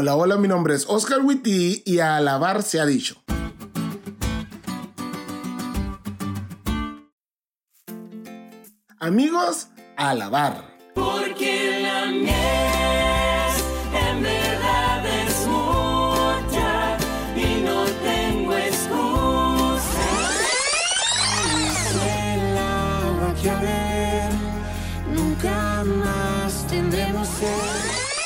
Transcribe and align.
Hola, 0.00 0.14
hola, 0.14 0.36
mi 0.36 0.46
nombre 0.46 0.76
es 0.76 0.86
Oscar 0.88 1.22
Witty 1.24 1.82
y 1.84 1.98
a 1.98 2.18
alabar 2.18 2.62
se 2.62 2.78
ha 2.78 2.86
dicho. 2.86 3.16
Amigos, 9.00 9.70
a 9.96 10.10
alabar. 10.10 10.78
Porque 10.94 11.80
la 11.82 12.06
mies 12.12 12.30
en 14.08 14.22
verdad 14.22 15.04
es 15.04 15.46
mucha 15.48 16.96
y 17.34 17.62
no 17.64 17.84
tengo 17.84 18.54
excusa. 18.54 20.06
el 22.06 22.56
agua 22.56 23.34
que 23.42 23.50
a 23.50 23.60
ver, 23.60 24.30
nunca 25.12 25.82
más 25.82 26.68
tendremos 26.68 27.26
sed. 27.26 28.17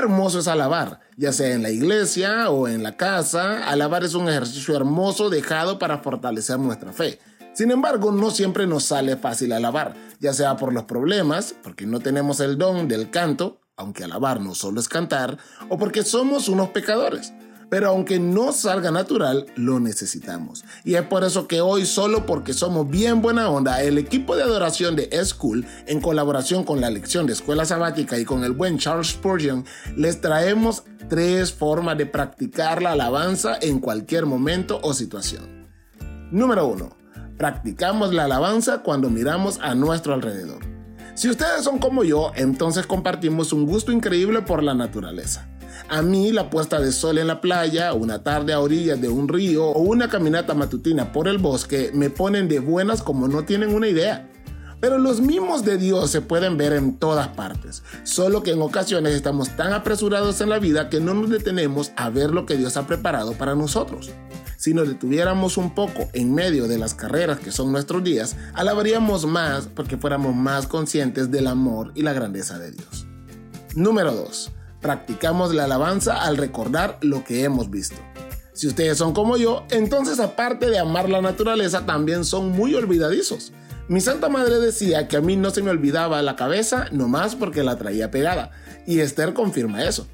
Hermoso 0.00 0.40
es 0.40 0.48
alabar, 0.48 1.00
ya 1.16 1.32
sea 1.32 1.54
en 1.54 1.62
la 1.62 1.70
iglesia 1.70 2.50
o 2.50 2.66
en 2.66 2.82
la 2.82 2.96
casa. 2.96 3.68
Alabar 3.68 4.02
es 4.04 4.14
un 4.14 4.28
ejercicio 4.28 4.74
hermoso 4.74 5.30
dejado 5.30 5.78
para 5.78 5.98
fortalecer 5.98 6.58
nuestra 6.58 6.92
fe. 6.92 7.18
Sin 7.52 7.70
embargo, 7.70 8.12
no 8.12 8.30
siempre 8.30 8.66
nos 8.66 8.84
sale 8.84 9.16
fácil 9.16 9.52
alabar, 9.52 9.94
ya 10.18 10.32
sea 10.32 10.56
por 10.56 10.72
los 10.72 10.84
problemas, 10.84 11.54
porque 11.62 11.86
no 11.86 12.00
tenemos 12.00 12.40
el 12.40 12.58
don 12.58 12.88
del 12.88 13.10
canto, 13.10 13.60
aunque 13.76 14.04
alabar 14.04 14.40
no 14.40 14.54
solo 14.54 14.80
es 14.80 14.88
cantar, 14.88 15.38
o 15.68 15.78
porque 15.78 16.02
somos 16.02 16.48
unos 16.48 16.70
pecadores. 16.70 17.32
Pero 17.70 17.88
aunque 17.88 18.18
no 18.18 18.52
salga 18.52 18.90
natural, 18.90 19.46
lo 19.54 19.78
necesitamos. 19.78 20.64
Y 20.84 20.94
es 20.94 21.02
por 21.02 21.22
eso 21.24 21.46
que 21.46 21.60
hoy, 21.60 21.86
solo 21.86 22.26
porque 22.26 22.52
somos 22.52 22.90
bien 22.90 23.22
buena 23.22 23.48
onda, 23.48 23.82
el 23.82 23.96
equipo 23.96 24.36
de 24.36 24.42
adoración 24.42 24.96
de 24.96 25.08
E-School, 25.12 25.64
en 25.86 26.00
colaboración 26.00 26.64
con 26.64 26.80
la 26.80 26.90
lección 26.90 27.26
de 27.26 27.32
escuela 27.32 27.64
sabática 27.64 28.18
y 28.18 28.24
con 28.24 28.42
el 28.42 28.52
buen 28.52 28.78
Charles 28.78 29.08
Spurgeon, 29.08 29.64
les 29.96 30.20
traemos 30.20 30.82
tres 31.08 31.52
formas 31.52 31.96
de 31.96 32.06
practicar 32.06 32.82
la 32.82 32.92
alabanza 32.92 33.56
en 33.62 33.78
cualquier 33.78 34.26
momento 34.26 34.80
o 34.82 34.92
situación. 34.92 35.68
Número 36.32 36.66
1. 36.66 36.96
Practicamos 37.38 38.12
la 38.12 38.24
alabanza 38.24 38.82
cuando 38.82 39.08
miramos 39.10 39.58
a 39.62 39.74
nuestro 39.74 40.12
alrededor. 40.12 40.60
Si 41.14 41.28
ustedes 41.28 41.64
son 41.64 41.78
como 41.78 42.02
yo, 42.02 42.32
entonces 42.34 42.86
compartimos 42.86 43.52
un 43.52 43.66
gusto 43.66 43.92
increíble 43.92 44.42
por 44.42 44.62
la 44.62 44.74
naturaleza. 44.74 45.49
A 45.88 46.02
mí 46.02 46.32
la 46.32 46.50
puesta 46.50 46.80
de 46.80 46.92
sol 46.92 47.18
en 47.18 47.26
la 47.26 47.40
playa, 47.40 47.92
una 47.94 48.22
tarde 48.22 48.52
a 48.52 48.60
orillas 48.60 49.00
de 49.00 49.08
un 49.08 49.28
río 49.28 49.66
o 49.66 49.80
una 49.80 50.08
caminata 50.08 50.54
matutina 50.54 51.12
por 51.12 51.28
el 51.28 51.38
bosque 51.38 51.90
me 51.94 52.10
ponen 52.10 52.48
de 52.48 52.60
buenas 52.60 53.02
como 53.02 53.28
no 53.28 53.44
tienen 53.44 53.74
una 53.74 53.88
idea. 53.88 54.28
Pero 54.80 54.96
los 54.96 55.20
mimos 55.20 55.62
de 55.64 55.76
Dios 55.76 56.10
se 56.10 56.22
pueden 56.22 56.56
ver 56.56 56.72
en 56.72 56.96
todas 56.96 57.28
partes, 57.28 57.82
solo 58.02 58.42
que 58.42 58.52
en 58.52 58.62
ocasiones 58.62 59.14
estamos 59.14 59.50
tan 59.50 59.74
apresurados 59.74 60.40
en 60.40 60.48
la 60.48 60.58
vida 60.58 60.88
que 60.88 61.00
no 61.00 61.12
nos 61.12 61.28
detenemos 61.28 61.92
a 61.96 62.08
ver 62.08 62.30
lo 62.30 62.46
que 62.46 62.56
Dios 62.56 62.78
ha 62.78 62.86
preparado 62.86 63.34
para 63.34 63.54
nosotros. 63.54 64.10
Si 64.56 64.72
nos 64.72 64.88
detuviéramos 64.88 65.58
un 65.58 65.74
poco 65.74 66.08
en 66.14 66.34
medio 66.34 66.66
de 66.66 66.78
las 66.78 66.94
carreras 66.94 67.40
que 67.40 67.52
son 67.52 67.72
nuestros 67.72 68.02
días, 68.02 68.36
alabaríamos 68.54 69.26
más 69.26 69.66
porque 69.66 69.98
fuéramos 69.98 70.34
más 70.34 70.66
conscientes 70.66 71.30
del 71.30 71.46
amor 71.46 71.92
y 71.94 72.02
la 72.02 72.14
grandeza 72.14 72.58
de 72.58 72.72
Dios. 72.72 73.06
Número 73.74 74.14
2. 74.14 74.52
Practicamos 74.80 75.54
la 75.54 75.64
alabanza 75.64 76.22
al 76.22 76.36
recordar 76.36 76.98
lo 77.02 77.24
que 77.24 77.44
hemos 77.44 77.70
visto. 77.70 77.96
Si 78.52 78.66
ustedes 78.66 78.98
son 78.98 79.14
como 79.14 79.36
yo, 79.36 79.64
entonces 79.70 80.20
aparte 80.20 80.68
de 80.68 80.78
amar 80.78 81.08
la 81.08 81.22
naturaleza, 81.22 81.86
también 81.86 82.24
son 82.24 82.50
muy 82.50 82.74
olvidadizos. 82.74 83.52
Mi 83.88 84.00
santa 84.00 84.28
madre 84.28 84.58
decía 84.58 85.08
que 85.08 85.16
a 85.16 85.20
mí 85.20 85.36
no 85.36 85.50
se 85.50 85.62
me 85.62 85.70
olvidaba 85.70 86.22
la 86.22 86.36
cabeza 86.36 86.86
nomás 86.92 87.34
porque 87.34 87.62
la 87.62 87.76
traía 87.76 88.10
pegada, 88.10 88.50
y 88.86 89.00
Esther 89.00 89.34
confirma 89.34 89.84
eso. 89.84 90.06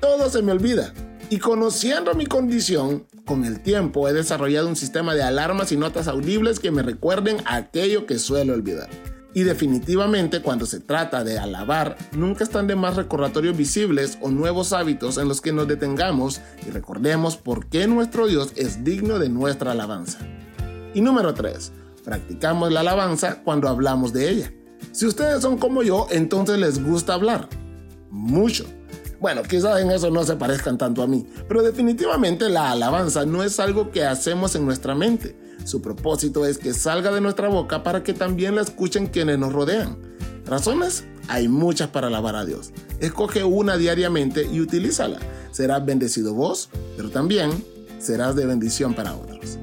Todo 0.00 0.30
se 0.30 0.42
me 0.42 0.52
olvida, 0.52 0.92
y 1.28 1.38
conociendo 1.38 2.14
mi 2.14 2.26
condición, 2.26 3.06
con 3.24 3.44
el 3.44 3.60
tiempo 3.60 4.08
he 4.08 4.12
desarrollado 4.12 4.68
un 4.68 4.76
sistema 4.76 5.14
de 5.14 5.22
alarmas 5.22 5.72
y 5.72 5.76
notas 5.76 6.08
audibles 6.08 6.58
que 6.58 6.70
me 6.70 6.82
recuerden 6.82 7.38
aquello 7.46 8.04
que 8.04 8.18
suelo 8.18 8.52
olvidar. 8.52 8.88
Y 9.32 9.44
definitivamente 9.44 10.42
cuando 10.42 10.66
se 10.66 10.80
trata 10.80 11.22
de 11.22 11.38
alabar, 11.38 11.96
nunca 12.12 12.42
están 12.42 12.66
de 12.66 12.74
más 12.74 12.96
recordatorios 12.96 13.56
visibles 13.56 14.18
o 14.20 14.30
nuevos 14.30 14.72
hábitos 14.72 15.18
en 15.18 15.28
los 15.28 15.40
que 15.40 15.52
nos 15.52 15.68
detengamos 15.68 16.40
y 16.66 16.70
recordemos 16.70 17.36
por 17.36 17.66
qué 17.66 17.86
nuestro 17.86 18.26
Dios 18.26 18.52
es 18.56 18.82
digno 18.82 19.18
de 19.20 19.28
nuestra 19.28 19.72
alabanza. 19.72 20.18
Y 20.94 21.00
número 21.00 21.32
3. 21.32 21.72
Practicamos 22.04 22.72
la 22.72 22.80
alabanza 22.80 23.42
cuando 23.44 23.68
hablamos 23.68 24.12
de 24.12 24.30
ella. 24.30 24.52
Si 24.90 25.06
ustedes 25.06 25.42
son 25.42 25.58
como 25.58 25.82
yo, 25.82 26.08
entonces 26.10 26.58
les 26.58 26.82
gusta 26.82 27.14
hablar. 27.14 27.48
Mucho. 28.10 28.64
Bueno, 29.20 29.42
quizás 29.42 29.80
en 29.80 29.90
eso 29.90 30.10
no 30.10 30.24
se 30.24 30.36
parezcan 30.36 30.78
tanto 30.78 31.02
a 31.02 31.06
mí, 31.06 31.26
pero 31.46 31.62
definitivamente 31.62 32.48
la 32.48 32.70
alabanza 32.70 33.26
no 33.26 33.44
es 33.44 33.60
algo 33.60 33.90
que 33.90 34.04
hacemos 34.04 34.54
en 34.56 34.64
nuestra 34.64 34.94
mente. 34.94 35.36
Su 35.64 35.82
propósito 35.82 36.46
es 36.46 36.58
que 36.58 36.74
salga 36.74 37.12
de 37.12 37.20
nuestra 37.20 37.48
boca 37.48 37.82
para 37.82 38.02
que 38.02 38.14
también 38.14 38.54
la 38.54 38.62
escuchen 38.62 39.06
quienes 39.06 39.38
nos 39.38 39.52
rodean. 39.52 39.96
¿Razones? 40.46 41.04
Hay 41.28 41.48
muchas 41.48 41.88
para 41.88 42.08
alabar 42.08 42.34
a 42.34 42.44
Dios. 42.44 42.72
Escoge 42.98 43.44
una 43.44 43.76
diariamente 43.76 44.48
y 44.50 44.60
utilízala. 44.60 45.18
Serás 45.52 45.84
bendecido 45.84 46.34
vos, 46.34 46.70
pero 46.96 47.10
también 47.10 47.50
serás 47.98 48.34
de 48.34 48.46
bendición 48.46 48.94
para 48.94 49.14
otros. 49.14 49.58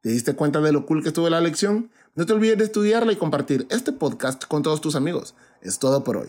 ¿Te 0.00 0.12
diste 0.12 0.34
cuenta 0.34 0.60
de 0.60 0.72
lo 0.72 0.86
cool 0.86 1.02
que 1.02 1.08
estuvo 1.08 1.28
la 1.28 1.40
lección? 1.40 1.90
No 2.14 2.24
te 2.24 2.32
olvides 2.32 2.56
de 2.56 2.64
estudiarla 2.64 3.12
y 3.12 3.16
compartir 3.16 3.66
este 3.68 3.92
podcast 3.92 4.44
con 4.46 4.62
todos 4.62 4.80
tus 4.80 4.94
amigos. 4.96 5.34
Es 5.60 5.78
todo 5.78 6.02
por 6.02 6.16
hoy, 6.16 6.28